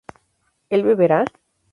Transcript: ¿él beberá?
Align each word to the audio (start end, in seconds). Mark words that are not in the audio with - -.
¿él 0.71 0.81
beberá? 0.81 1.25